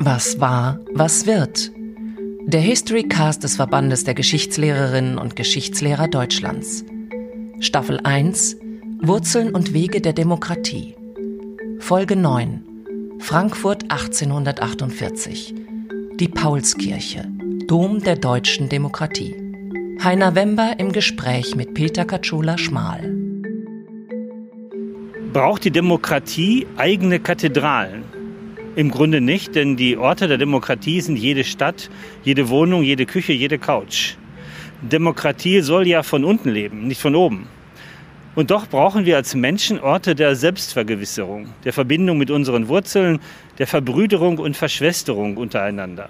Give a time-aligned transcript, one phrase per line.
[0.00, 1.70] Was war, was wird?
[2.46, 6.86] Der History Cast des Verbandes der Geschichtslehrerinnen und Geschichtslehrer Deutschlands.
[7.60, 8.56] Staffel 1
[9.02, 10.96] Wurzeln und Wege der Demokratie.
[11.80, 12.64] Folge 9
[13.18, 15.54] Frankfurt 1848.
[16.18, 17.30] Die Paulskirche,
[17.66, 19.36] Dom der deutschen Demokratie.
[20.02, 23.15] Heiner Wember im Gespräch mit Peter Katschula-Schmal.
[25.32, 28.04] Braucht die Demokratie eigene Kathedralen?
[28.74, 31.90] Im Grunde nicht, denn die Orte der Demokratie sind jede Stadt,
[32.24, 34.14] jede Wohnung, jede Küche, jede Couch.
[34.82, 37.48] Demokratie soll ja von unten leben, nicht von oben.
[38.34, 43.20] Und doch brauchen wir als Menschen Orte der Selbstvergewisserung, der Verbindung mit unseren Wurzeln,
[43.58, 46.08] der Verbrüderung und Verschwesterung untereinander.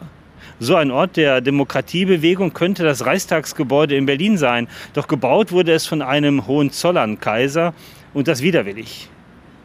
[0.58, 5.86] So ein Ort der Demokratiebewegung könnte das Reichstagsgebäude in Berlin sein, doch gebaut wurde es
[5.86, 7.74] von einem Hohenzollern-Kaiser
[8.16, 9.10] und das widerwillig.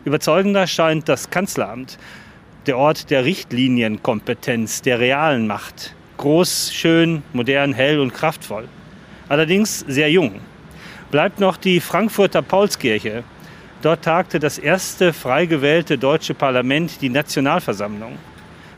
[0.03, 1.97] Überzeugender scheint das Kanzleramt,
[2.65, 5.95] der Ort der Richtlinienkompetenz, der realen Macht.
[6.17, 8.67] Groß, schön, modern, hell und kraftvoll.
[9.29, 10.41] Allerdings sehr jung.
[11.11, 13.23] Bleibt noch die Frankfurter Paulskirche.
[13.83, 18.17] Dort tagte das erste frei gewählte deutsche Parlament, die Nationalversammlung,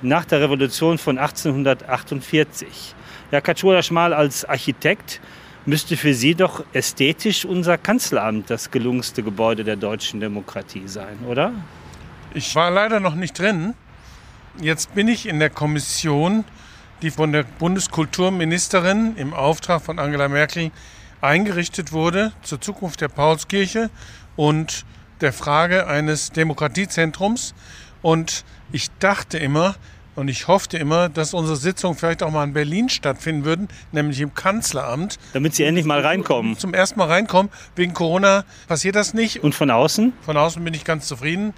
[0.04, 2.94] nach der Revolution von 1848.
[3.32, 5.20] Herr Katschula Schmal als Architekt
[5.66, 11.54] müsste für Sie doch ästhetisch unser Kanzleramt das gelungenste Gebäude der deutschen Demokratie sein, oder?
[12.34, 13.74] Ich war leider noch nicht drin.
[14.60, 16.44] Jetzt bin ich in der Kommission,
[17.02, 20.72] die von der Bundeskulturministerin im Auftrag von Angela Merkel
[21.22, 23.90] eingerichtet wurde zur Zukunft der Paulskirche
[24.36, 24.86] und
[25.22, 27.54] der Frage eines Demokratiezentrums.
[28.02, 29.76] Und ich dachte immer
[30.16, 34.20] und ich hoffte immer, dass unsere Sitzungen vielleicht auch mal in Berlin stattfinden würden, nämlich
[34.20, 35.18] im Kanzleramt.
[35.34, 36.58] Damit Sie endlich mal reinkommen.
[36.58, 37.52] Zum ersten Mal reinkommen.
[37.76, 39.44] Wegen Corona passiert das nicht.
[39.44, 40.14] Und von außen?
[40.22, 41.54] Von außen bin ich ganz zufrieden.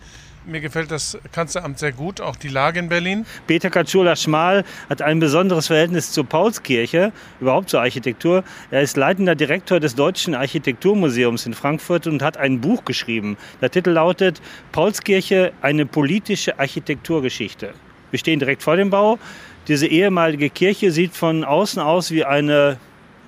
[0.47, 3.25] Mir gefällt das Kanzleramt sehr gut, auch die Lage in Berlin.
[3.47, 7.11] Peter Katschula-Schmal hat ein besonderes Verhältnis zur Paulskirche,
[7.41, 8.44] überhaupt zur Architektur.
[8.69, 13.38] Er ist leitender Direktor des Deutschen Architekturmuseums in Frankfurt und hat ein Buch geschrieben.
[13.59, 14.39] Der Titel lautet
[14.71, 17.73] Paulskirche, eine politische Architekturgeschichte.
[18.11, 19.19] Wir stehen direkt vor dem Bau.
[19.67, 22.77] Diese ehemalige Kirche sieht von außen aus wie eine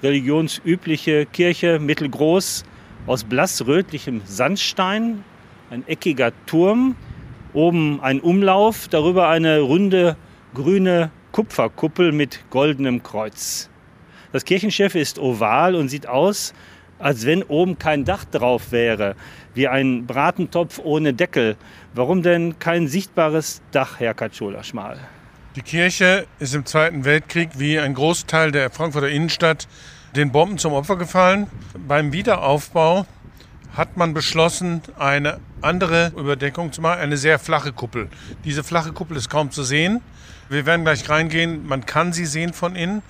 [0.03, 2.63] religionsübliche Kirche, mittelgroß,
[3.07, 5.23] aus blassrötlichem Sandstein,
[5.69, 6.95] ein eckiger Turm
[7.57, 10.16] Oben ein Umlauf, darüber eine runde
[10.53, 13.69] grüne Kupferkuppel mit goldenem Kreuz.
[14.31, 16.53] Das Kirchenschiff ist oval und sieht aus,
[17.00, 19.16] als wenn oben kein Dach drauf wäre,
[19.53, 21.56] wie ein Bratentopf ohne Deckel.
[21.94, 24.97] Warum denn kein sichtbares Dach, Herr Katschola Schmal?
[25.56, 29.68] Die Kirche ist im Zweiten Weltkrieg wie ein Großteil der Frankfurter Innenstadt
[30.16, 31.47] den Bomben zum Opfer gefallen.
[31.88, 33.06] Beim Wiederaufbau
[33.75, 38.09] hat man beschlossen, eine andere Überdeckung zu machen, eine sehr flache Kuppel.
[38.44, 40.02] Diese flache Kuppel ist kaum zu sehen.
[40.50, 43.02] Wir werden gleich reingehen, man kann sie sehen von innen,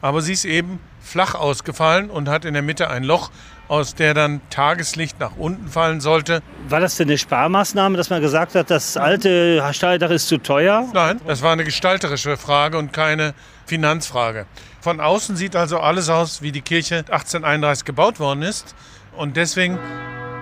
[0.00, 3.30] aber sie ist eben flach ausgefallen und hat in der Mitte ein Loch,
[3.68, 6.42] aus der dann Tageslicht nach unten fallen sollte.
[6.68, 10.88] War das denn eine Sparmaßnahme, dass man gesagt hat, das alte Stahldach ist zu teuer?
[10.92, 13.34] Nein, das war eine gestalterische Frage und keine
[13.66, 14.46] Finanzfrage.
[14.80, 18.74] Von außen sieht also alles aus, wie die Kirche 1831 gebaut worden ist.
[19.16, 19.78] Und deswegen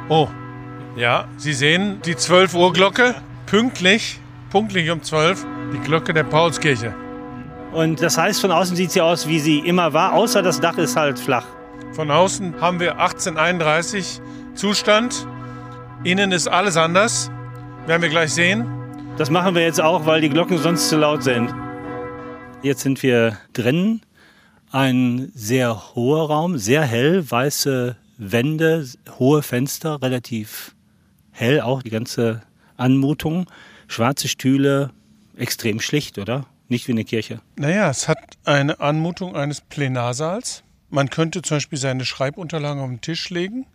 [0.09, 0.29] Oh,
[0.97, 3.15] ja, Sie sehen die 12 Uhr Glocke,
[3.47, 4.21] pünktlich,
[4.51, 6.95] pünktlich um 12, die Glocke der Paulskirche.
[7.75, 10.79] Und das heißt, von außen sieht sie aus, wie sie immer war, außer das Dach
[10.79, 11.45] ist halt flach.
[11.93, 14.21] Von außen haben wir 1831
[14.55, 15.27] Zustand.
[16.05, 17.33] Innen ist alles anders.
[17.87, 18.65] Werden wir gleich sehen.
[19.19, 21.53] Das machen wir jetzt auch, weil die Glocken sonst zu laut sind.
[22.63, 24.03] Jetzt sind wir drin.
[24.71, 30.77] Ein sehr hoher Raum, sehr hell, weiße Wände, hohe Fenster, relativ
[31.33, 32.43] hell auch die ganze
[32.77, 33.47] Anmutung.
[33.89, 34.91] Schwarze Stühle,
[35.37, 36.47] extrem schlicht, oder?
[36.69, 37.41] Nicht wie eine Kirche.
[37.57, 40.63] Naja, es hat eine Anmutung eines Plenarsaals.
[40.89, 43.67] Man könnte zum Beispiel seine Schreibunterlagen auf den Tisch legen.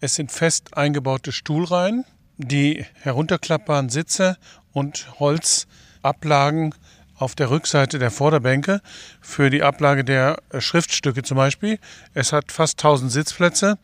[0.00, 2.04] Es sind fest eingebaute Stuhlreihen,
[2.38, 4.36] die herunterklappbaren Sitze
[4.72, 6.74] und Holzablagen
[7.20, 8.80] auf der Rückseite der Vorderbänke
[9.20, 11.78] für die Ablage der äh, Schriftstücke zum Beispiel.
[12.14, 13.78] Es hat fast 1000 Sitzplätze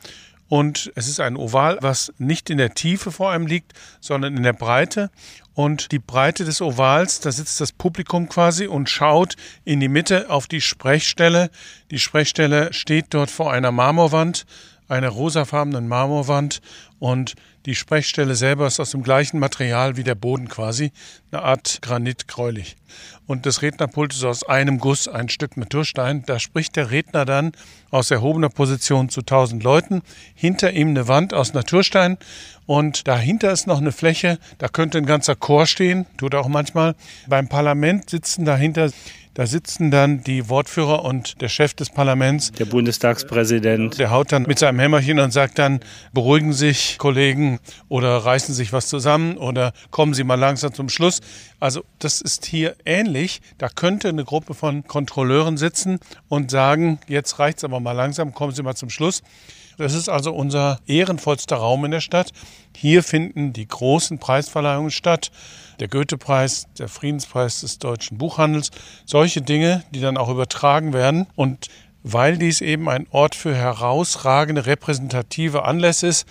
[0.49, 4.43] und es ist ein Oval, was nicht in der Tiefe vor einem liegt, sondern in
[4.43, 5.11] der Breite.
[5.56, 10.29] Und die Breite des Ovals, da sitzt das Publikum quasi und schaut in die Mitte
[10.29, 11.49] auf die Sprechstelle.
[11.91, 14.44] Die Sprechstelle steht dort vor einer Marmorwand,
[14.88, 16.61] einer rosafarbenen Marmorwand
[16.99, 17.35] und
[17.67, 20.93] Die Sprechstelle selber ist aus dem gleichen Material wie der Boden quasi,
[21.33, 22.77] eine Art Granit gräulich.
[23.27, 26.23] Und das Rednerpult ist aus einem Guss, ein Stück Naturstein.
[26.27, 27.50] Da spricht der Redner dann
[27.91, 30.03] aus erhobener Position zu tausend Leuten.
[30.37, 32.19] Hinter ihm eine Wand aus Naturstein
[32.67, 36.49] und dahinter ist noch eine Fläche, da könnte ein ganzer Chor stehen, tut er auch
[36.49, 36.94] manchmal.
[37.27, 38.93] Beim Parlament sitzen dahinter
[39.37, 42.53] da sitzen dann die Wortführer und der Chef des Parlaments.
[42.53, 43.99] Der Bundestagspräsident.
[43.99, 45.81] Der haut dann mit seinem Hämmerchen und sagt dann,
[46.15, 47.61] beruhigen sich Kollegen
[47.91, 51.21] oder reißen sich was zusammen oder kommen Sie mal langsam zum Schluss.
[51.61, 53.43] Also das ist hier ähnlich.
[53.59, 58.55] Da könnte eine Gruppe von Kontrolleuren sitzen und sagen, jetzt reicht's aber mal langsam, kommen
[58.55, 59.23] Sie mal zum Schluss.
[59.76, 62.32] Das ist also unser ehrenvollster Raum in der Stadt.
[62.75, 65.31] Hier finden die großen Preisverleihungen statt.
[65.81, 68.70] Der Goethe-Preis, der Friedenspreis des deutschen Buchhandels.
[69.05, 71.26] Solche Dinge, die dann auch übertragen werden.
[71.37, 71.69] Und
[72.02, 76.26] weil dies eben ein Ort für herausragende repräsentative Anlässe ist,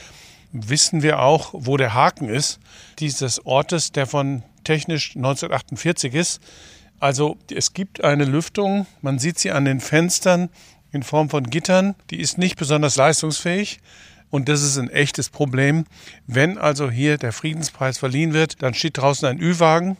[0.51, 2.59] wissen wir auch, wo der Haken ist
[2.99, 6.41] dieses Ortes, der von technisch 1948 ist.
[6.99, 10.49] Also es gibt eine Lüftung, man sieht sie an den Fenstern,
[10.95, 11.95] in Form von Gittern.
[12.09, 13.79] Die ist nicht besonders leistungsfähig.
[14.31, 15.85] Und das ist ein echtes Problem.
[16.25, 19.97] Wenn also hier der Friedenspreis verliehen wird, dann steht draußen ein Ü-Wagen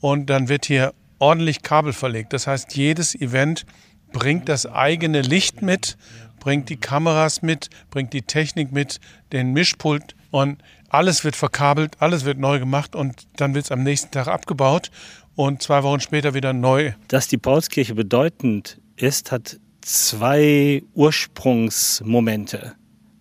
[0.00, 2.32] und dann wird hier ordentlich Kabel verlegt.
[2.32, 3.66] Das heißt, jedes Event
[4.12, 5.96] bringt das eigene Licht mit,
[6.40, 9.00] bringt die Kameras mit, bringt die Technik mit,
[9.32, 13.82] den Mischpult und alles wird verkabelt, alles wird neu gemacht und dann wird es am
[13.82, 14.90] nächsten Tag abgebaut
[15.34, 16.92] und zwei Wochen später wieder neu.
[17.08, 19.58] Dass die Paulskirche bedeutend ist, hat
[19.88, 22.74] zwei Ursprungsmomente.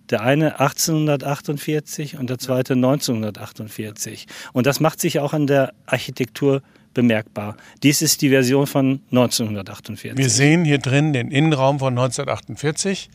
[0.10, 4.28] Der eine 1848 und der zweite 1948.
[4.54, 6.62] Und das macht sich auch an der Architektur
[6.94, 7.58] bemerkbar.
[7.84, 10.18] Dies ist die Version von 1948.
[10.18, 13.10] Wir sehen hier drin den Innenraum von 1948,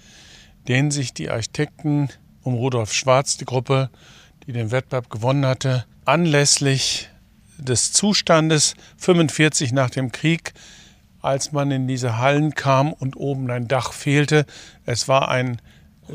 [0.69, 2.09] den sich die Architekten
[2.43, 3.91] um Rudolf Schwarz, die Gruppe,
[4.47, 7.09] die den Wettbewerb gewonnen hatte, anlässlich
[7.59, 10.53] des Zustandes 45 nach dem Krieg
[11.23, 14.45] als man in diese Hallen kam und oben ein Dach fehlte.
[14.85, 15.63] Es war ein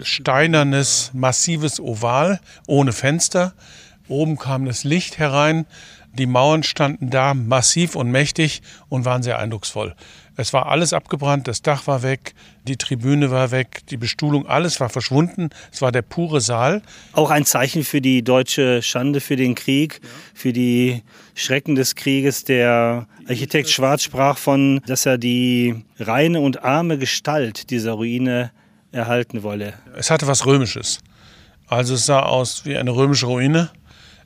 [0.02, 3.54] steinernes, massives Oval ohne Fenster.
[4.08, 5.66] Oben kam das Licht herein.
[6.14, 9.96] Die Mauern standen da massiv und mächtig und waren sehr eindrucksvoll.
[10.40, 12.36] Es war alles abgebrannt, das Dach war weg,
[12.68, 15.50] die Tribüne war weg, die Bestuhlung, alles war verschwunden.
[15.72, 16.84] Es war der pure Saal.
[17.14, 20.00] Auch ein Zeichen für die deutsche Schande, für den Krieg,
[20.36, 21.02] für die
[21.34, 22.44] Schrecken des Krieges.
[22.44, 28.52] Der Architekt Schwarz sprach von, dass er die reine und arme Gestalt dieser Ruine
[28.92, 29.74] erhalten wolle.
[29.96, 31.00] Es hatte was Römisches.
[31.66, 33.72] Also es sah aus wie eine römische Ruine.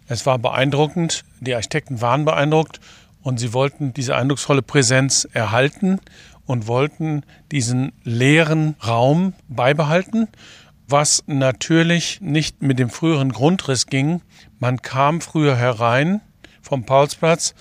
[0.08, 1.24] Es war beeindruckend.
[1.40, 2.81] Die Architekten waren beeindruckt
[3.21, 6.00] und sie wollten diese eindrucksvolle Präsenz erhalten
[6.45, 10.27] und wollten diesen leeren Raum beibehalten,
[10.88, 14.21] was natürlich nicht mit dem früheren Grundriss ging.
[14.59, 16.21] Man kam früher herein
[16.62, 17.56] vom Paulsplatz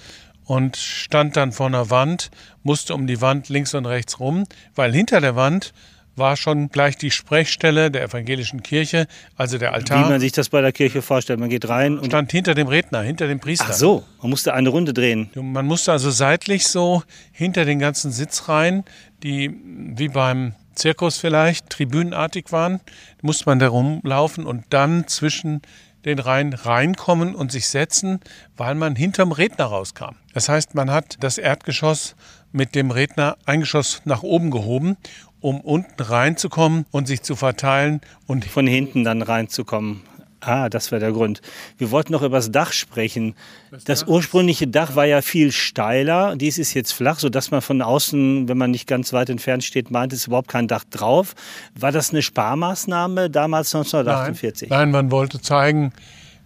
[0.45, 2.31] und stand dann vor einer Wand,
[2.65, 5.73] musste um die Wand links und rechts rum, weil hinter der Wand
[6.17, 10.05] war schon gleich die Sprechstelle der evangelischen Kirche, also der Altar.
[10.05, 11.41] Wie man sich das bei der Kirche vorstellt.
[11.41, 13.67] Man geht rein und stand hinter dem Redner, hinter dem Priester.
[13.69, 15.31] Ach so, man musste eine Runde drehen.
[15.35, 17.03] Man musste also seitlich so
[17.33, 18.85] hinter den ganzen Sitzreihen,
[19.23, 22.81] die wie beim Zirkus vielleicht tribünenartig waren,
[23.23, 25.63] musste man da rumlaufen und dann zwischen
[26.05, 28.21] den Reihen reinkommen und sich setzen,
[28.57, 30.17] weil man hinterm Redner rauskam.
[30.33, 32.17] Das heißt, man hat das Erdgeschoss
[32.53, 34.97] mit dem Redner ein Geschoss nach oben gehoben
[35.41, 40.03] um unten reinzukommen und sich zu verteilen und von hinten dann reinzukommen.
[40.41, 41.43] Ah, das war der Grund.
[41.77, 43.35] Wir wollten noch über das Dach sprechen.
[43.71, 46.35] Das, das ursprüngliche Dach war ja viel steiler.
[46.35, 49.91] Dies ist jetzt flach, sodass man von außen, wenn man nicht ganz weit entfernt steht,
[49.91, 51.35] meint, es ist überhaupt kein Dach drauf.
[51.79, 54.71] War das eine Sparmaßnahme damals 1948?
[54.71, 55.93] Nein, Nein man wollte zeigen,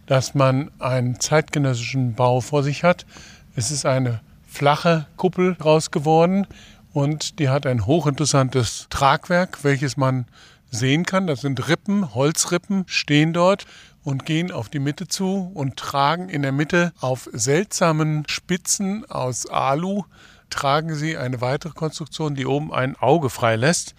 [0.07, 3.07] dass man einen zeitgenössischen Bau vor sich hat.
[3.55, 6.47] Es ist eine flache Kuppel raus geworden
[6.95, 10.27] und die hat ein hochinteressantes Tragwerk, welches man
[10.71, 11.27] sehen kann.
[11.27, 13.67] Das sind Rippen, Holzrippen stehen dort
[14.05, 19.47] und gehen auf die Mitte zu und tragen in der Mitte auf seltsamen Spitzen aus
[19.47, 20.05] Alu
[20.51, 23.95] tragen sie eine weitere Konstruktion, die oben ein Auge freilässt.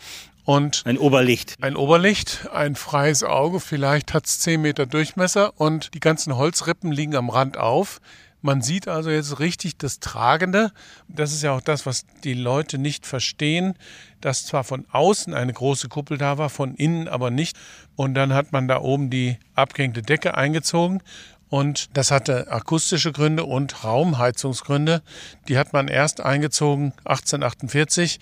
[0.46, 1.56] Und ein Oberlicht.
[1.60, 6.92] Ein Oberlicht, ein freies Auge, vielleicht hat es 10 Meter Durchmesser und die ganzen Holzrippen
[6.92, 8.00] liegen am Rand auf.
[8.46, 10.72] Man sieht also jetzt richtig das Tragende.
[11.08, 13.74] Das ist ja auch das, was die Leute nicht verstehen,
[14.22, 17.58] dass zwar von außen eine große Kuppel da war, von innen aber nicht.
[17.96, 21.02] Und dann hat man da oben die abgehängte Decke eingezogen.
[21.50, 25.02] Und das hatte akustische Gründe und Raumheizungsgründe.
[25.48, 28.20] Die hat man erst eingezogen 1848,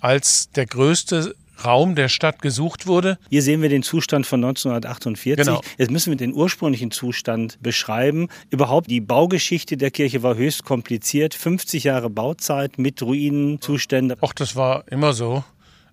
[0.00, 3.18] als der größte Raum der Stadt gesucht wurde.
[3.28, 5.44] Hier sehen wir den Zustand von 1948.
[5.44, 5.60] Genau.
[5.78, 8.28] Jetzt müssen wir den ursprünglichen Zustand beschreiben.
[8.50, 11.34] Überhaupt die Baugeschichte der Kirche war höchst kompliziert.
[11.34, 14.18] 50 Jahre Bauzeit mit Ruinenzuständen.
[14.20, 15.44] Och, das war immer so.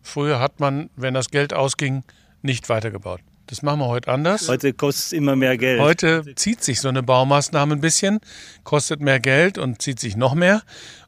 [0.02, 2.04] Früher hat man, wenn das Geld ausging,
[2.42, 3.20] nicht weitergebaut.
[3.48, 4.50] Das machen wir heute anders.
[4.50, 5.80] Heute kostet es immer mehr Geld.
[5.80, 8.20] Heute zieht sich so eine Baumaßnahme ein bisschen,
[8.64, 10.64] kostet mehr Geld und zieht sich noch mehr.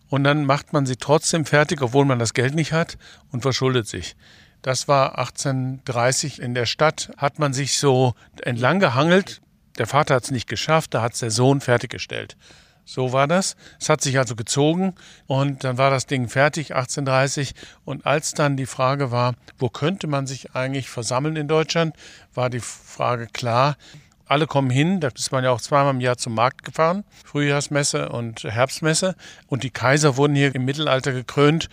[0.09, 2.97] Und dann macht man sie trotzdem fertig, obwohl man das Geld nicht hat
[3.31, 4.15] und verschuldet sich.
[4.61, 9.41] Das war 1830 in der Stadt, hat man sich so entlang gehangelt.
[9.77, 12.35] Der Vater hat es nicht geschafft, da hat es der Sohn fertiggestellt.
[12.83, 13.55] So war das.
[13.79, 14.95] Es hat sich also gezogen
[15.27, 17.53] und dann war das Ding fertig 1830.
[17.85, 21.95] Und als dann die Frage war, wo könnte man sich eigentlich versammeln in Deutschland,
[22.33, 23.77] war die Frage klar.
[24.25, 28.09] Alle kommen hin, da ist man ja auch zweimal im Jahr zum Markt gefahren, Frühjahrsmesse
[28.09, 29.15] und Herbstmesse.
[29.47, 31.69] Und die Kaiser wurden hier im Mittelalter gekrönt,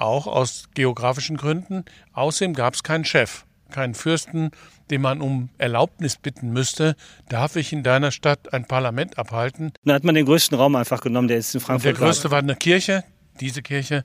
[0.00, 1.84] auch aus geografischen Gründen.
[2.12, 4.50] Außerdem gab es keinen Chef, keinen Fürsten,
[4.90, 6.96] den man um Erlaubnis bitten müsste,
[7.28, 9.72] darf ich in deiner Stadt ein Parlament abhalten?
[9.84, 11.84] Dann hat man den größten Raum einfach genommen, der ist in Frankfurt.
[11.84, 13.04] Der größte war eine Kirche.
[13.40, 14.04] Diese Kirche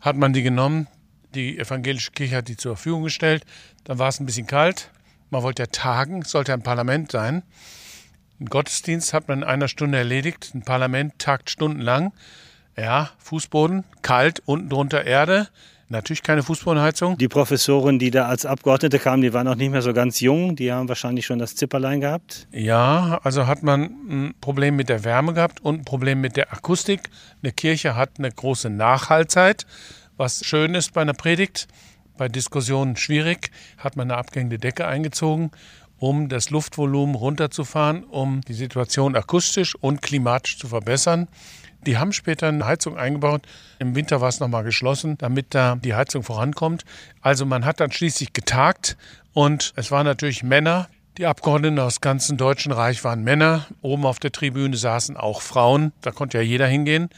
[0.00, 0.88] hat man die genommen.
[1.34, 3.44] Die evangelische Kirche hat die zur Verfügung gestellt.
[3.84, 4.90] Dann war es ein bisschen kalt.
[5.30, 7.42] Man wollte ja tagen, es sollte ein Parlament sein.
[8.40, 10.52] Ein Gottesdienst hat man in einer Stunde erledigt.
[10.54, 12.12] Ein Parlament tagt stundenlang.
[12.76, 15.48] Ja, Fußboden, kalt, unten drunter Erde.
[15.88, 17.18] Natürlich keine Fußbodenheizung.
[17.18, 20.56] Die Professoren, die da als Abgeordnete kamen, die waren noch nicht mehr so ganz jung.
[20.56, 22.48] Die haben wahrscheinlich schon das Zipperlein gehabt.
[22.52, 26.52] Ja, also hat man ein Problem mit der Wärme gehabt und ein Problem mit der
[26.52, 27.02] Akustik.
[27.42, 29.66] Eine Kirche hat eine große Nachhaltzeit,
[30.16, 31.68] was schön ist bei einer Predigt.
[32.16, 35.50] Bei Diskussionen schwierig, hat man eine abgängende Decke eingezogen,
[35.98, 41.28] um das Luftvolumen runterzufahren, um die Situation akustisch und klimatisch zu verbessern.
[41.86, 43.42] Die haben später eine Heizung eingebaut.
[43.78, 46.84] Im Winter war es nochmal geschlossen, damit da die Heizung vorankommt.
[47.20, 48.96] Also man hat dann schließlich getagt
[49.32, 50.88] und es waren natürlich Männer.
[51.18, 53.66] Die Abgeordneten aus ganzen Deutschen Reich waren Männer.
[53.82, 55.92] Oben auf der Tribüne saßen auch Frauen.
[56.00, 57.08] Da konnte ja jeder hingehen.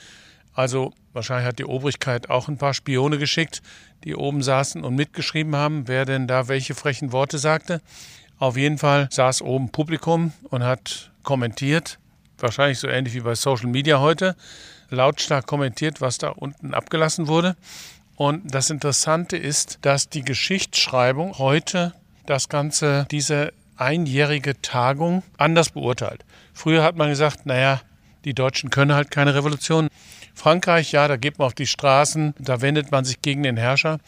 [0.52, 3.62] Also wahrscheinlich hat die Obrigkeit auch ein paar Spione geschickt,
[4.04, 7.80] die oben saßen und mitgeschrieben haben, wer denn da welche frechen Worte sagte.
[8.38, 11.98] Auf jeden Fall saß oben Publikum und hat kommentiert
[12.38, 14.36] wahrscheinlich so ähnlich wie bei Social Media heute,
[14.90, 17.56] lautstark kommentiert, was da unten abgelassen wurde.
[18.16, 21.92] Und das Interessante ist, dass die Geschichtsschreibung heute
[22.24, 26.24] das Ganze, diese einjährige Tagung anders beurteilt.
[26.54, 27.82] Früher hat man gesagt, naja,
[28.24, 29.88] die Deutschen können halt keine Revolution.
[30.34, 33.98] Frankreich, ja, da geht man auf die Straßen, da wendet man sich gegen den Herrscher.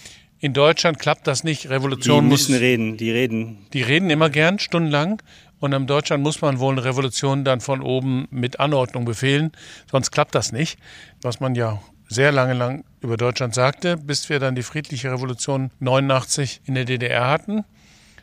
[0.40, 1.68] In Deutschland klappt das nicht.
[1.68, 3.66] Revolution die müssen muss, reden, die reden.
[3.72, 5.20] Die reden immer gern, stundenlang.
[5.60, 9.52] Und in Deutschland muss man wohl eine Revolution dann von oben mit Anordnung befehlen,
[9.90, 10.78] sonst klappt das nicht.
[11.22, 15.70] Was man ja sehr lange lang über Deutschland sagte, bis wir dann die friedliche Revolution
[15.80, 17.64] 89 in der DDR hatten,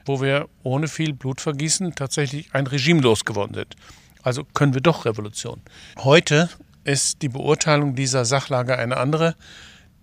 [0.05, 3.75] wo wir ohne viel Blutvergießen tatsächlich ein Regime losgeworden sind.
[4.23, 5.61] Also können wir doch Revolution.
[5.97, 6.49] Heute
[6.83, 9.35] ist die Beurteilung dieser Sachlage eine andere.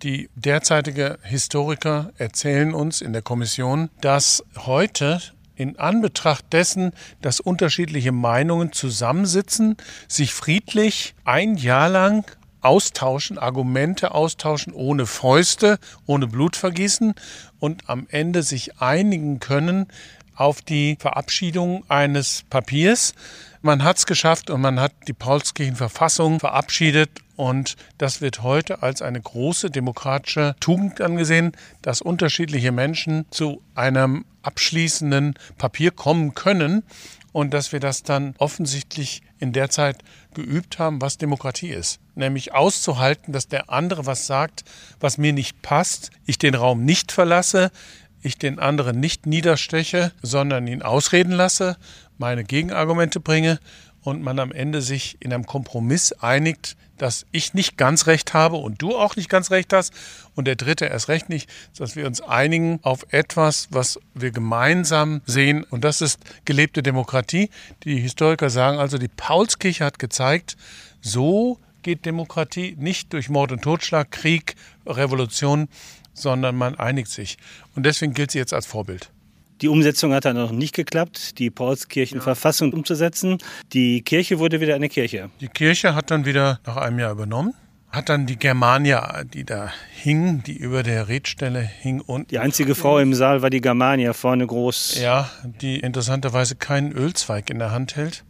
[0.01, 5.21] Die derzeitige Historiker erzählen uns in der Kommission, dass heute
[5.55, 6.91] in Anbetracht dessen,
[7.21, 12.25] dass unterschiedliche Meinungen zusammensitzen, sich friedlich ein Jahr lang
[12.61, 17.13] austauschen, Argumente austauschen, ohne Fäuste, ohne Blutvergießen
[17.59, 19.87] und am Ende sich einigen können
[20.35, 23.13] auf die Verabschiedung eines Papiers.
[23.61, 29.01] Man hat es geschafft und man hat die Paulskirchenverfassung verabschiedet und das wird heute als
[29.01, 36.83] eine große demokratische Tugend angesehen, dass unterschiedliche Menschen zu einem abschließenden Papier kommen können
[37.31, 41.99] und dass wir das dann offensichtlich in der Zeit geübt haben, was Demokratie ist.
[42.15, 44.63] Nämlich auszuhalten, dass der andere was sagt,
[44.99, 47.71] was mir nicht passt, ich den Raum nicht verlasse,
[48.21, 51.77] ich den anderen nicht niedersteche, sondern ihn ausreden lasse,
[52.17, 53.59] meine Gegenargumente bringe
[54.03, 58.57] und man am Ende sich in einem Kompromiss einigt, dass ich nicht ganz recht habe
[58.57, 59.93] und du auch nicht ganz recht hast
[60.35, 65.21] und der Dritte erst recht nicht, dass wir uns einigen auf etwas, was wir gemeinsam
[65.25, 67.49] sehen und das ist gelebte Demokratie.
[67.83, 70.55] Die Historiker sagen also, die Paulskirche hat gezeigt,
[71.01, 74.55] so geht Demokratie nicht durch Mord und Totschlag, Krieg,
[74.85, 75.67] Revolution,
[76.13, 77.37] sondern man einigt sich.
[77.75, 79.11] Und deswegen gilt sie jetzt als Vorbild.
[79.63, 82.77] Die Umsetzung hat dann noch nicht geklappt, die Paulskirchenverfassung ja.
[82.77, 83.37] umzusetzen.
[83.71, 85.29] Die Kirche wurde wieder eine Kirche.
[85.39, 87.53] Die Kirche hat dann wieder nach einem Jahr übernommen
[87.89, 92.73] hat dann die Germania, die da hing, die über der Redstelle hing und die einzige
[92.73, 94.99] Frau im Saal war die Germania vorne groß.
[94.99, 98.25] Ja, die interessanterweise keinen Ölzweig in der Hand hält.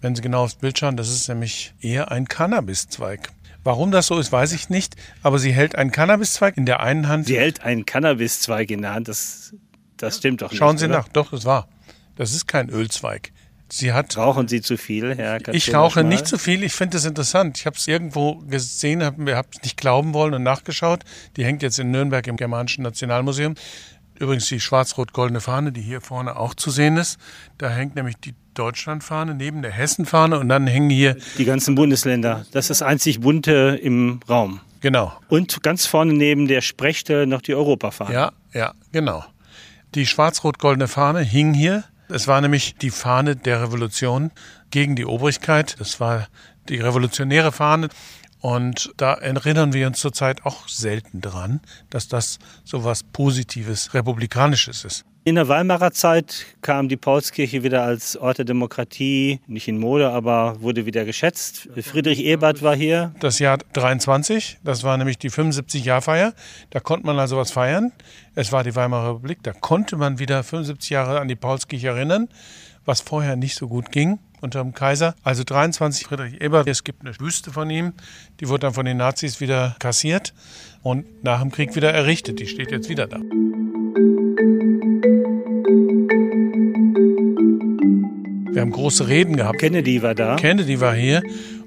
[0.00, 3.28] Wenn Sie genau aufs Bild schauen, das ist nämlich eher ein Cannabiszweig.
[3.62, 4.96] Warum das so ist, weiß ich nicht.
[5.22, 7.26] Aber sie hält einen Cannabiszweig in der einen Hand.
[7.26, 9.06] Sie hält einen Cannabiszweig in der Hand.
[9.06, 9.54] Das,
[10.02, 10.58] das stimmt doch nicht.
[10.58, 10.98] Schauen Sie oder?
[10.98, 11.08] nach.
[11.08, 11.68] Doch, das war.
[12.16, 13.32] Das ist kein Ölzweig.
[13.70, 14.16] Sie hat.
[14.18, 16.62] Rauchen Sie zu viel, Herr Ich rauche nicht zu viel.
[16.62, 17.58] Ich finde es interessant.
[17.58, 21.04] Ich habe es irgendwo gesehen, habe hab es nicht glauben wollen und nachgeschaut.
[21.36, 23.54] Die hängt jetzt in Nürnberg im Germanischen Nationalmuseum.
[24.18, 27.18] Übrigens die schwarz-rot-goldene Fahne, die hier vorne auch zu sehen ist.
[27.56, 32.44] Da hängt nämlich die Deutschlandfahne neben der Hessenfahne und dann hängen hier Die ganzen Bundesländer.
[32.52, 34.60] Das ist das einzig bunte im Raum.
[34.80, 35.12] genau.
[35.28, 38.12] Und ganz vorne neben der Sprechstelle noch die Europafahne.
[38.12, 39.24] Ja, ja, genau.
[39.94, 41.84] Die schwarz-rot-goldene Fahne hing hier.
[42.08, 44.30] Es war nämlich die Fahne der Revolution
[44.70, 45.76] gegen die Obrigkeit.
[45.78, 46.28] Das war
[46.70, 47.90] die revolutionäre Fahne.
[48.40, 54.86] Und da erinnern wir uns zurzeit auch selten dran, dass das so was Positives, Republikanisches
[54.86, 55.04] ist.
[55.24, 60.10] In der Weimarer Zeit kam die Paulskirche wieder als Ort der Demokratie, nicht in Mode,
[60.10, 61.68] aber wurde wieder geschätzt.
[61.80, 63.14] Friedrich Ebert war hier.
[63.20, 66.34] Das Jahr 23, das war nämlich die 75-Jahr-Feier.
[66.70, 67.92] Da konnte man also was feiern.
[68.34, 69.38] Es war die Weimarer Republik.
[69.44, 72.28] Da konnte man wieder 75 Jahre an die Paulskirche erinnern,
[72.84, 75.14] was vorher nicht so gut ging unter dem Kaiser.
[75.22, 76.66] Also 23 Friedrich Ebert.
[76.66, 77.92] Es gibt eine Büste von ihm.
[78.40, 80.34] Die wurde dann von den Nazis wieder kassiert
[80.82, 82.40] und nach dem Krieg wieder errichtet.
[82.40, 83.20] Die steht jetzt wieder da.
[88.52, 89.58] Wir haben große Reden gehabt.
[89.58, 90.36] Kennedy war da.
[90.36, 91.22] Kennedy war hier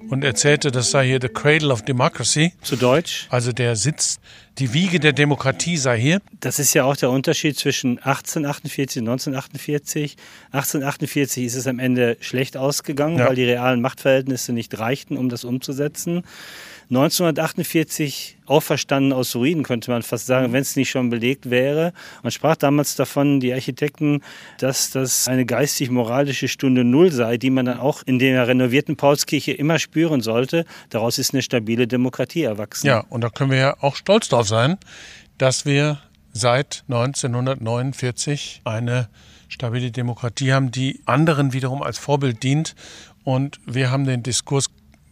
[0.09, 3.25] und erzählte, das sei hier the cradle of democracy, Zu Deutsch.
[3.31, 4.19] also der Sitz,
[4.59, 6.21] die Wiege der Demokratie sei hier.
[6.41, 10.15] Das ist ja auch der Unterschied zwischen 1848 und 1948.
[10.51, 13.27] 1848 ist es am Ende schlecht ausgegangen, Ja.
[13.29, 16.21] weil die realen Machtverhältnisse nicht reichten, um das umzusetzen.
[16.89, 21.93] 1948 auferstanden aus Ruinen, könnte man fast sagen, wenn es nicht schon belegt wäre.
[22.21, 24.21] Man sprach damals davon, die Architekten,
[24.59, 29.51] dass das eine geistig-moralische Stunde Null sei, die man dann auch in der renovierten Paulskirche
[29.51, 30.65] immer spüren sollte.
[30.89, 32.87] Daraus ist eine stabile Demokratie erwachsen.
[32.87, 34.77] Ja, und da können wir ja auch stolz drauf sein,
[35.37, 35.99] dass wir
[36.33, 39.09] seit 1949 eine
[39.47, 42.75] stabile Demokratie haben, die anderen wiederum als Vorbild dient.
[43.23, 44.69] Und wir haben den Diskurs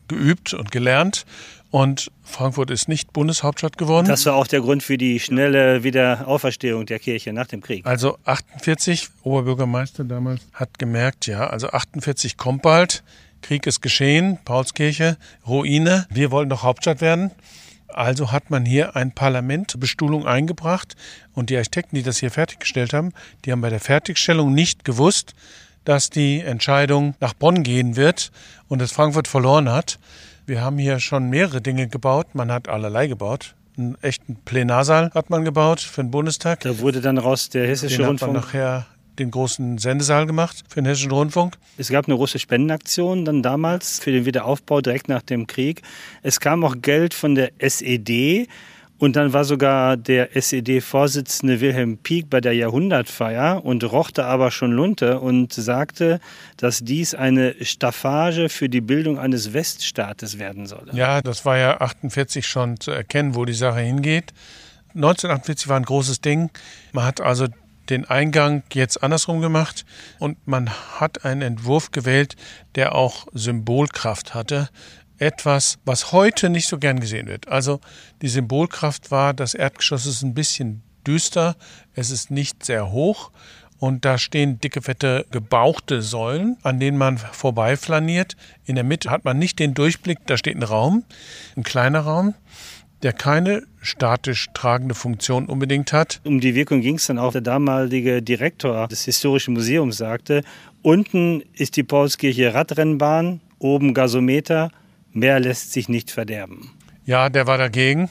[0.07, 1.25] geübt und gelernt.
[1.73, 4.07] Und Frankfurt ist nicht Bundeshauptstadt geworden.
[4.07, 7.83] Das war auch der Grund für die schnelle Wiederauferstehung der Kirche nach dem Krieg.
[7.87, 13.03] Also 48, Oberbürgermeister damals, hat gemerkt, ja, also 48 kommt bald,
[13.41, 17.31] Krieg ist geschehen, Paulskirche, Ruine, wir wollen doch Hauptstadt werden.
[17.87, 20.95] Also hat man hier ein Parlament, Bestuhlung eingebracht
[21.33, 23.13] und die Architekten, die das hier fertiggestellt haben,
[23.45, 25.33] die haben bei der Fertigstellung nicht gewusst,
[25.85, 28.31] dass die Entscheidung nach Bonn gehen wird
[28.67, 29.97] und dass Frankfurt verloren hat.
[30.45, 32.35] Wir haben hier schon mehrere Dinge gebaut.
[32.35, 33.55] Man hat allerlei gebaut.
[33.77, 36.59] Einen echten Plenarsaal hat man gebaut für den Bundestag.
[36.61, 38.33] Da wurde dann raus der Hessische Den hat man Rundfunk.
[38.33, 38.85] nachher
[39.19, 41.55] den großen Sendesaal gemacht für den Hessischen Rundfunk.
[41.77, 45.81] Es gab eine große Spendenaktion dann damals für den Wiederaufbau direkt nach dem Krieg.
[46.23, 48.47] Es kam auch Geld von der SED
[48.99, 54.71] und dann war sogar der SED-Vorsitzende Wilhelm Pieck bei der Jahrhundertfeier und rochte aber schon
[54.71, 56.19] Lunte und sagte,
[56.57, 60.93] dass dies eine Staffage für die Bildung eines Weststaates werden solle.
[60.93, 64.33] Ja, das war ja 48 schon zu erkennen, wo die Sache hingeht.
[64.95, 66.51] 1948 war ein großes Ding.
[66.91, 67.47] Man hat also
[67.89, 69.85] den Eingang jetzt andersrum gemacht
[70.19, 72.35] und man hat einen Entwurf gewählt,
[72.75, 74.69] der auch Symbolkraft hatte.
[75.23, 77.47] Etwas, was heute nicht so gern gesehen wird.
[77.47, 77.79] Also
[78.21, 81.55] die Symbolkraft war, das Erdgeschoss ist ein bisschen düster,
[81.93, 83.31] es ist nicht sehr hoch
[83.79, 88.35] und da stehen dicke, fette, gebauchte Säulen, an denen man vorbeiflaniert.
[88.65, 91.03] In der Mitte hat man nicht den Durchblick, da steht ein Raum,
[91.55, 92.33] ein kleiner Raum,
[93.01, 96.19] der keine statisch tragende Funktion unbedingt hat.
[96.25, 97.31] Um die Wirkung ging es dann auch.
[97.31, 100.43] Der damalige Direktor des Historischen Museums sagte,
[100.81, 104.69] unten ist die Paulskirche Radrennbahn, oben Gasometer,
[105.13, 106.71] mehr lässt sich nicht verderben.
[107.05, 108.09] Ja, der war dagegen.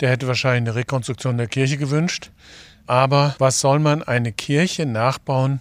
[0.00, 2.30] Der hätte wahrscheinlich eine Rekonstruktion der Kirche gewünscht.
[2.86, 5.60] Aber was soll man eine Kirche nachbauen,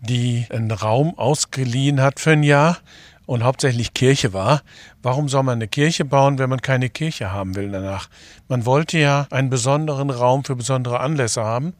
[0.00, 2.78] die einen Raum ausgeliehen hat für ein Jahr
[3.26, 4.62] und hauptsächlich Kirche war?
[5.02, 8.08] Warum soll man eine Kirche bauen, wenn man keine Kirche haben will danach?
[8.48, 11.74] Man wollte ja einen besonderen Raum für besondere Anlässe haben.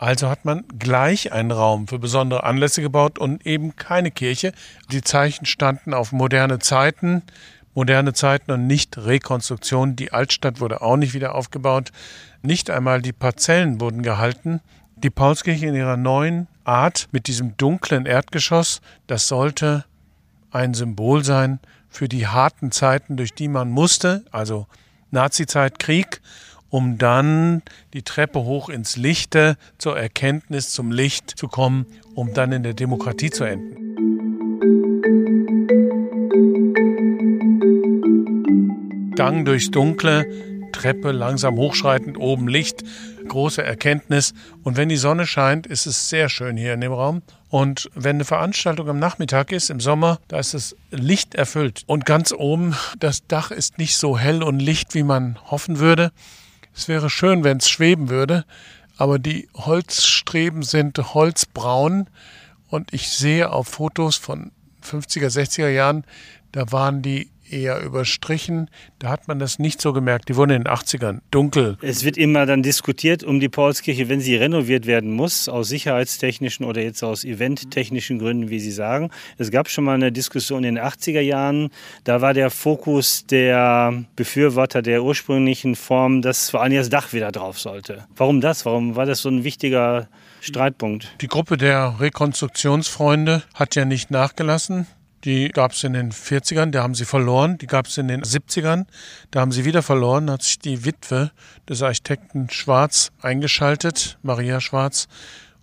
[0.00, 4.54] Also hat man gleich einen Raum für besondere Anlässe gebaut und eben keine Kirche.
[4.90, 7.22] Die Zeichen standen auf moderne Zeiten,
[7.74, 9.96] moderne Zeiten und nicht Rekonstruktion.
[9.96, 11.92] Die Altstadt wurde auch nicht wieder aufgebaut.
[12.40, 14.62] Nicht einmal die Parzellen wurden gehalten.
[14.96, 19.84] Die Paulskirche in ihrer neuen Art mit diesem dunklen Erdgeschoss, das sollte
[20.50, 21.60] ein Symbol sein
[21.90, 24.66] für die harten Zeiten, durch die man musste, also
[25.10, 26.22] Nazizeit, Krieg,
[26.70, 32.52] um dann die Treppe hoch ins Lichte, zur Erkenntnis, zum Licht zu kommen, um dann
[32.52, 33.76] in der Demokratie zu enden.
[39.16, 40.24] Gang durchs Dunkle,
[40.72, 42.84] Treppe langsam hochschreitend, oben Licht,
[43.28, 44.32] große Erkenntnis.
[44.62, 47.22] Und wenn die Sonne scheint, ist es sehr schön hier in dem Raum.
[47.48, 51.82] Und wenn eine Veranstaltung am Nachmittag ist, im Sommer, da ist es Licht erfüllt.
[51.86, 56.12] Und ganz oben, das Dach ist nicht so hell und licht, wie man hoffen würde.
[56.74, 58.44] Es wäre schön, wenn es schweben würde,
[58.96, 62.08] aber die Holzstreben sind holzbraun.
[62.68, 64.52] Und ich sehe auf Fotos von
[64.84, 66.04] 50er, 60er Jahren,
[66.52, 68.70] da waren die eher überstrichen.
[68.98, 70.28] Da hat man das nicht so gemerkt.
[70.28, 71.76] Die wurden in den 80ern dunkel.
[71.82, 76.64] Es wird immer dann diskutiert um die Paulskirche, wenn sie renoviert werden muss, aus sicherheitstechnischen
[76.64, 79.10] oder jetzt aus eventtechnischen Gründen, wie Sie sagen.
[79.38, 81.70] Es gab schon mal eine Diskussion in den 80er Jahren.
[82.04, 87.32] Da war der Fokus der Befürworter der ursprünglichen Form, dass vor allem das Dach wieder
[87.32, 88.06] drauf sollte.
[88.16, 88.64] Warum das?
[88.66, 90.08] Warum war das so ein wichtiger
[90.40, 91.08] Streitpunkt?
[91.20, 94.86] Die Gruppe der Rekonstruktionsfreunde hat ja nicht nachgelassen.
[95.24, 97.58] Die gab es in den 40ern, da haben sie verloren.
[97.58, 98.86] Die gab es in den 70ern,
[99.30, 100.30] da haben sie wieder verloren.
[100.30, 101.30] hat sich die Witwe
[101.68, 105.08] des Architekten Schwarz eingeschaltet, Maria Schwarz,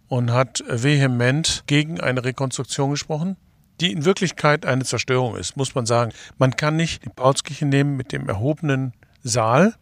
[0.08, 3.36] und hat vehement gegen eine Rekonstruktion gesprochen,
[3.82, 6.12] die in Wirklichkeit eine Zerstörung ist, muss man sagen.
[6.38, 8.94] Man kann nicht die Paulskirche nehmen mit dem erhobenen
[9.24, 9.76] Saal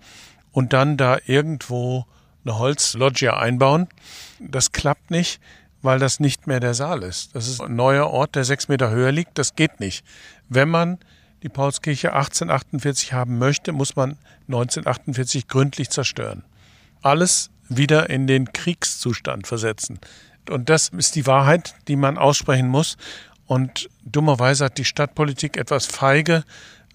[0.52, 2.06] und dann da irgendwo
[2.46, 3.88] eine Holzloggia einbauen.
[4.40, 5.40] Das klappt nicht
[5.86, 7.36] weil das nicht mehr der Saal ist.
[7.36, 9.38] Das ist ein neuer Ort, der sechs Meter höher liegt.
[9.38, 10.04] Das geht nicht.
[10.50, 10.98] Wenn man
[11.44, 14.18] die Paulskirche 1848 haben möchte, muss man
[14.48, 16.44] 1948 gründlich zerstören.
[17.02, 20.00] Alles wieder in den Kriegszustand versetzen.
[20.50, 22.98] Und das ist die Wahrheit, die man aussprechen muss.
[23.46, 26.44] Und dummerweise hat die Stadtpolitik etwas feige,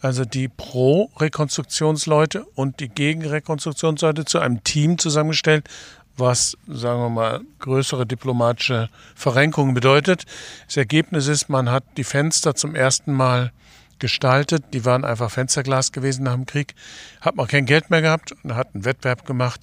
[0.00, 5.68] also die Pro-Rekonstruktionsleute und die Gegen-Rekonstruktionsleute zu einem Team zusammengestellt,
[6.16, 10.25] was, sagen wir mal, größere diplomatische Verrenkungen bedeutet.
[10.66, 13.53] Das Ergebnis ist, man hat die Fenster zum ersten Mal
[13.99, 14.64] gestaltet.
[14.73, 16.75] Die waren einfach Fensterglas gewesen nach dem Krieg.
[17.20, 19.61] Hat man kein Geld mehr gehabt und hat einen Wettbewerb gemacht.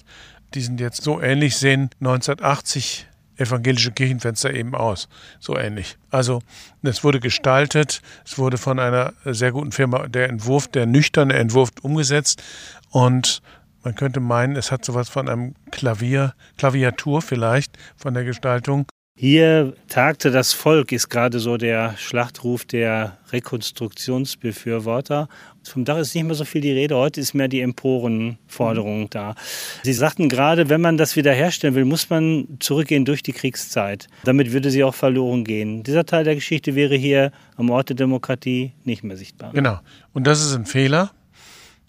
[0.54, 3.06] Die sind jetzt so ähnlich, sehen 1980
[3.38, 5.08] evangelische Kirchenfenster eben aus.
[5.38, 5.96] So ähnlich.
[6.10, 6.42] Also
[6.82, 11.70] es wurde gestaltet, es wurde von einer sehr guten Firma der Entwurf, der nüchterne Entwurf
[11.82, 12.42] umgesetzt
[12.90, 13.42] und
[13.82, 18.86] man könnte meinen, es hat sowas von einem Klavier, Klaviatur vielleicht, von der Gestaltung.
[19.20, 25.28] Hier tagte das Volk, ist gerade so der Schlachtruf der Rekonstruktionsbefürworter.
[25.64, 29.34] Vom Dach ist nicht mehr so viel die Rede, heute ist mehr die Emporenforderung da.
[29.82, 34.06] Sie sagten gerade, wenn man das wiederherstellen will, muss man zurückgehen durch die Kriegszeit.
[34.22, 35.82] Damit würde sie auch verloren gehen.
[35.82, 39.50] Dieser Teil der Geschichte wäre hier am Ort der Demokratie nicht mehr sichtbar.
[39.52, 39.80] Genau.
[40.12, 41.10] Und das ist ein Fehler.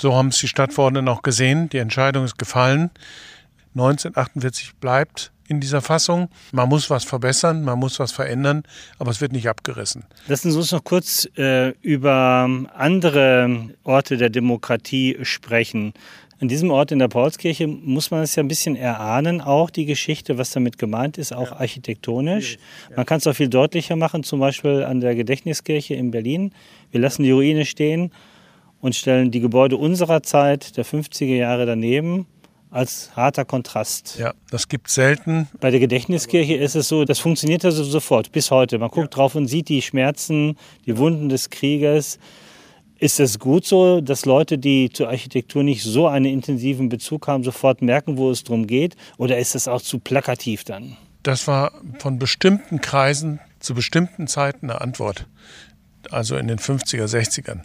[0.02, 1.70] So haben es die Stadtverordneten auch gesehen.
[1.70, 2.90] Die Entscheidung ist gefallen.
[3.76, 6.30] 1948 bleibt in dieser Fassung.
[6.52, 8.64] Man muss was verbessern, man muss was verändern,
[8.98, 10.06] aber es wird nicht abgerissen.
[10.28, 15.94] Lassen Sie uns noch kurz äh, über andere Orte der Demokratie sprechen.
[16.42, 19.86] An diesem Ort in der Paulskirche muss man es ja ein bisschen erahnen, auch die
[19.86, 21.58] Geschichte, was damit gemeint ist, auch ja.
[21.58, 22.58] architektonisch.
[22.96, 26.54] Man kann es auch viel deutlicher machen, zum Beispiel an der Gedächtniskirche in Berlin.
[26.92, 28.12] Wir lassen die Ruine stehen
[28.82, 32.26] und stellen die Gebäude unserer Zeit, der 50er Jahre, daneben
[32.72, 34.18] als harter Kontrast.
[34.20, 35.48] Ja, das gibt selten.
[35.60, 38.78] Bei der Gedächtniskirche ist es so, das funktioniert also sofort, bis heute.
[38.78, 39.18] Man guckt ja.
[39.18, 42.20] drauf und sieht die Schmerzen, die Wunden des Krieges.
[43.00, 47.44] Ist es gut so, dass Leute, die zur Architektur nicht so einen intensiven Bezug haben,
[47.44, 48.96] sofort merken, wo es darum geht?
[49.18, 50.98] Oder ist es auch zu plakativ dann?
[51.24, 55.28] Das war von bestimmten Kreisen zu bestimmten Zeiten eine Antwort.
[56.12, 57.62] Also in den 50er, 60ern.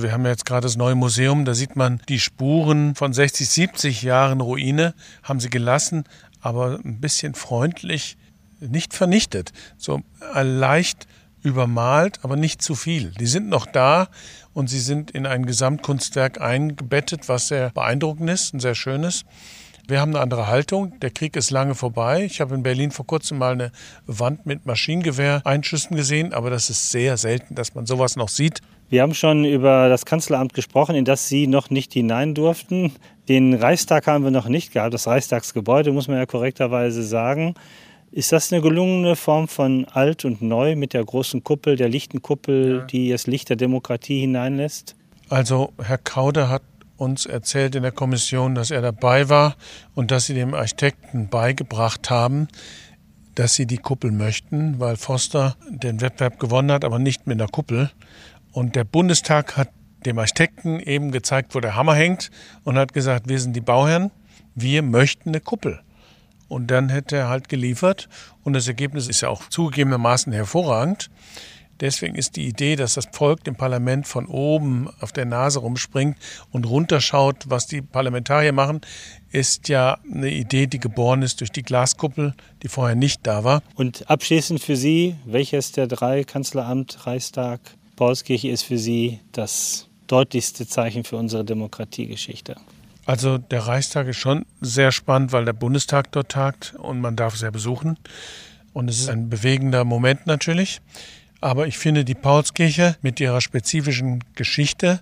[0.00, 4.02] Wir haben jetzt gerade das neue Museum, da sieht man die Spuren von 60, 70
[4.02, 6.04] Jahren Ruine, haben sie gelassen,
[6.40, 8.16] aber ein bisschen freundlich,
[8.60, 10.02] nicht vernichtet, so
[10.40, 11.08] leicht
[11.42, 13.10] übermalt, aber nicht zu viel.
[13.18, 14.08] Die sind noch da
[14.52, 19.24] und sie sind in ein Gesamtkunstwerk eingebettet, was sehr beeindruckend ist, ein sehr schönes.
[19.88, 21.00] Wir haben eine andere Haltung.
[21.00, 22.24] Der Krieg ist lange vorbei.
[22.24, 23.72] Ich habe in Berlin vor kurzem mal eine
[24.06, 28.60] Wand mit Maschinengewehreinschüssen gesehen, aber das ist sehr selten, dass man sowas noch sieht.
[28.90, 32.92] Wir haben schon über das Kanzleramt gesprochen, in das Sie noch nicht hinein durften.
[33.28, 37.54] Den Reichstag haben wir noch nicht gehabt, das Reichstagsgebäude, muss man ja korrekterweise sagen.
[38.10, 42.22] Ist das eine gelungene Form von alt und neu mit der großen Kuppel, der lichten
[42.22, 42.84] Kuppel, ja.
[42.86, 44.96] die das Licht der Demokratie hineinlässt?
[45.28, 46.62] Also Herr Kauder hat
[46.96, 49.56] uns erzählt in der Kommission, dass er dabei war
[49.94, 52.48] und dass sie dem Architekten beigebracht haben,
[53.34, 57.48] dass sie die Kuppel möchten, weil Foster den Wettbewerb gewonnen hat, aber nicht mit einer
[57.48, 57.90] Kuppel.
[58.52, 59.70] Und der Bundestag hat
[60.04, 62.30] dem Architekten eben gezeigt, wo der Hammer hängt
[62.64, 64.10] und hat gesagt, wir sind die Bauherren,
[64.54, 65.80] wir möchten eine Kuppel.
[66.48, 68.08] Und dann hätte er halt geliefert
[68.42, 71.10] und das Ergebnis ist ja auch zugegebenermaßen hervorragend.
[71.80, 76.16] Deswegen ist die Idee, dass das Volk dem Parlament von oben auf der Nase rumspringt
[76.50, 78.80] und runterschaut, was die Parlamentarier machen,
[79.30, 83.62] ist ja eine Idee, die geboren ist durch die Glaskuppel, die vorher nicht da war.
[83.76, 87.60] Und abschließend für Sie, welches der drei Kanzleramt, Reichstag,
[87.98, 92.54] Paulskirche ist für Sie das deutlichste Zeichen für unsere Demokratiegeschichte?
[93.06, 97.40] Also der Reichstag ist schon sehr spannend, weil der Bundestag dort tagt und man darf
[97.40, 97.98] ja besuchen.
[98.72, 100.80] Und es ist ein bewegender Moment natürlich.
[101.40, 105.00] Aber ich finde die Paulskirche mit ihrer spezifischen Geschichte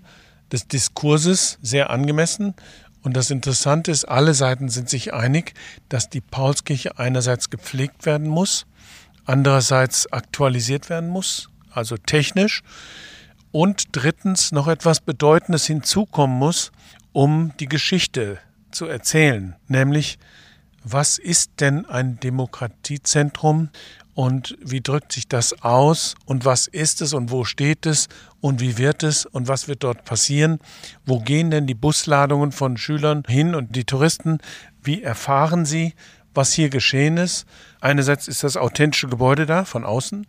[0.51, 2.55] des Diskurses sehr angemessen.
[3.03, 5.53] Und das Interessante ist, alle Seiten sind sich einig,
[5.91, 8.65] dass die Paulskirche einerseits gepflegt werden muss,
[9.27, 12.63] andererseits aktualisiert werden muss, also technisch.
[13.53, 16.73] Und drittens noch etwas Bedeutendes hinzukommen muss,
[17.13, 18.39] um die Geschichte
[18.71, 20.19] zu erzählen, nämlich
[20.89, 23.71] was ist denn ein Demokratiezentrum
[24.15, 28.09] und wie drückt sich das aus und was ist es und wo steht es
[28.41, 30.59] und wie wird es und was wird dort passieren?
[31.05, 34.39] Wo gehen denn die Busladungen von Schülern hin und die Touristen?
[34.83, 35.95] Wie erfahren sie,
[36.35, 37.47] was hier geschehen ist?
[37.81, 40.27] Einerseits ist das authentische Gebäude da von außen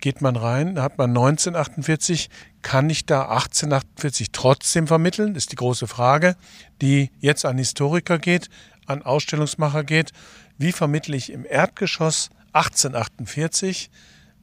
[0.00, 2.30] geht man rein, hat man 1948,
[2.62, 6.36] kann ich da 1848 trotzdem vermitteln, ist die große Frage,
[6.80, 8.48] die jetzt an Historiker geht,
[8.86, 10.12] an Ausstellungsmacher geht.
[10.56, 13.90] Wie vermittle ich im Erdgeschoss 1848?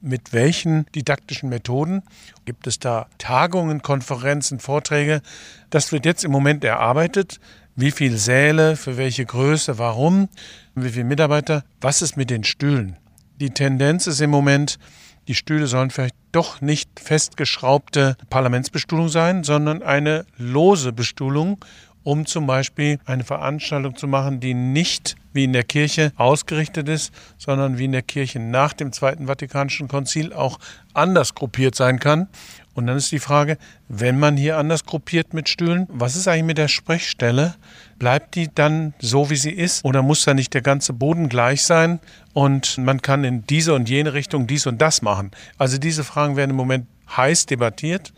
[0.02, 2.02] Mit welchen didaktischen Methoden?
[2.44, 5.22] Gibt es da Tagungen, Konferenzen, Vorträge?
[5.70, 7.40] Das wird jetzt im Moment erarbeitet.
[7.76, 10.28] Wie viele Säle, für welche Größe, warum,
[10.74, 11.64] wie viele Mitarbeiter?
[11.80, 12.96] Was ist mit den Stühlen?
[13.40, 14.78] Die Tendenz ist im Moment,
[15.28, 21.64] die Stühle sollen vielleicht doch nicht festgeschraubte Parlamentsbestuhlung sein, sondern eine lose Bestuhlung,
[22.06, 27.12] um zum Beispiel eine Veranstaltung zu machen, die nicht wie in der Kirche ausgerichtet ist,
[27.36, 30.58] sondern wie in der Kirche nach dem Zweiten Vatikanischen Konzil auch
[30.94, 32.28] anders gruppiert sein kann
[32.76, 33.56] und dann ist die Frage,
[33.88, 37.54] wenn man hier anders gruppiert mit Stühlen, was ist eigentlich mit der Sprechstelle?
[37.98, 39.82] Bleibt die dann so, wie sie ist?
[39.82, 42.00] Oder muss da nicht der ganze Boden gleich sein
[42.34, 45.30] und man kann in diese und jene Richtung dies und das machen?
[45.56, 48.12] Also diese Fragen werden im Moment heiß debattiert.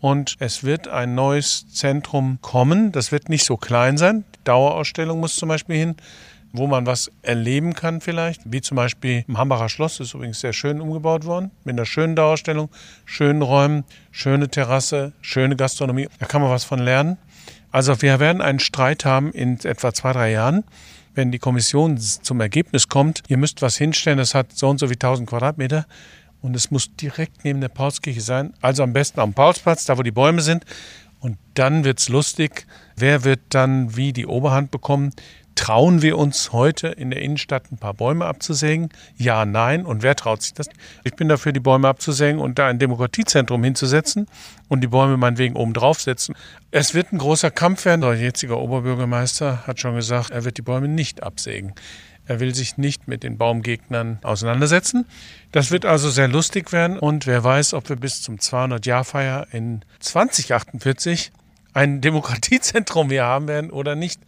[0.00, 2.92] Und es wird ein neues Zentrum kommen.
[2.92, 4.24] Das wird nicht so klein sein.
[4.36, 5.96] Die Dauerausstellung muss zum Beispiel hin
[6.52, 10.40] wo man was erleben kann vielleicht, wie zum Beispiel im Hambacher Schloss, das ist übrigens
[10.40, 12.70] sehr schön umgebaut worden, mit einer schönen Dauerstellung,
[13.04, 16.08] schönen Räumen, schöne Terrasse, schöne Gastronomie.
[16.18, 17.18] Da kann man was von lernen.
[17.70, 20.64] Also wir werden einen Streit haben in etwa zwei, drei Jahren,
[21.14, 24.88] wenn die Kommission zum Ergebnis kommt, ihr müsst was hinstellen, das hat so und so
[24.88, 25.86] wie 1000 Quadratmeter
[26.42, 30.02] und es muss direkt neben der Paulskirche sein, also am besten am Paulsplatz, da wo
[30.02, 30.64] die Bäume sind.
[31.20, 32.66] Und dann wird es lustig.
[32.96, 35.12] Wer wird dann wie die Oberhand bekommen?
[35.56, 38.90] Trauen wir uns heute in der Innenstadt ein paar Bäume abzusägen?
[39.16, 39.84] Ja, nein.
[39.84, 40.68] Und wer traut sich das?
[41.02, 44.28] Ich bin dafür, die Bäume abzusägen und da ein Demokratiezentrum hinzusetzen
[44.68, 46.36] und die Bäume meinetwegen oben draufsetzen.
[46.70, 48.02] Es wird ein großer Kampf werden.
[48.02, 51.74] Der jetzige Oberbürgermeister hat schon gesagt, er wird die Bäume nicht absägen.
[52.28, 55.06] Er will sich nicht mit den Baumgegnern auseinandersetzen.
[55.50, 59.82] Das wird also sehr lustig werden und wer weiß, ob wir bis zum 200-Jahr-Feier in
[60.00, 61.32] 2048
[61.72, 64.20] ein Demokratiezentrum hier haben werden oder nicht.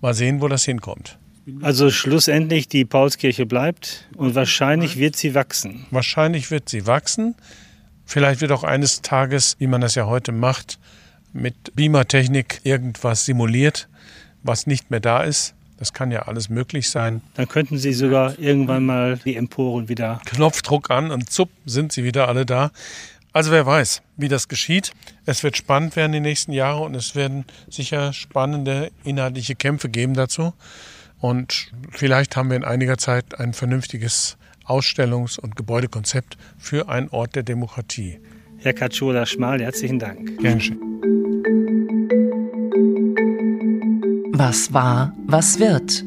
[0.00, 1.16] Mal sehen, wo das hinkommt.
[1.62, 5.86] Also schlussendlich die Paulskirche bleibt und wahrscheinlich wird sie wachsen.
[5.90, 7.36] Wahrscheinlich wird sie wachsen.
[8.04, 10.78] Vielleicht wird auch eines Tages, wie man das ja heute macht,
[11.32, 13.88] mit Beamer-Technik irgendwas simuliert,
[14.42, 15.54] was nicht mehr da ist.
[15.76, 17.20] Das kann ja alles möglich sein.
[17.34, 20.20] Dann könnten Sie sogar irgendwann mal die Emporen wieder.
[20.24, 22.70] Knopfdruck an und zupp sind sie wieder alle da.
[23.32, 24.92] Also wer weiß, wie das geschieht.
[25.26, 30.14] Es wird spannend werden die nächsten Jahre und es werden sicher spannende inhaltliche Kämpfe geben
[30.14, 30.52] dazu.
[31.18, 37.34] Und vielleicht haben wir in einiger Zeit ein vernünftiges Ausstellungs- und Gebäudekonzept für einen Ort
[37.34, 38.20] der Demokratie.
[38.58, 40.38] Herr Katschola Schmal, herzlichen Dank.
[40.38, 41.84] Gerne schön.
[44.36, 46.02] Was war, was wird?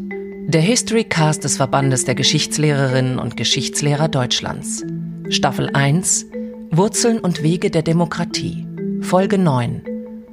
[0.50, 4.84] Der History Cast des Verbandes der Geschichtslehrerinnen und Geschichtslehrer Deutschlands.
[5.30, 6.26] Staffel 1
[6.70, 8.68] Wurzeln und Wege der Demokratie.
[9.00, 9.82] Folge 9.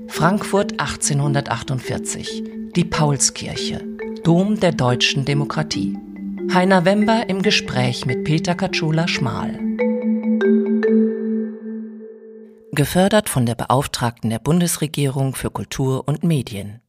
[0.09, 2.43] Frankfurt 1848.
[2.75, 3.81] Die Paulskirche.
[4.25, 5.97] Dom der deutschen Demokratie.
[6.53, 9.57] Heiner Wember im Gespräch mit Peter Katschula Schmal.
[12.73, 16.81] Gefördert von der Beauftragten der Bundesregierung für Kultur und Medien.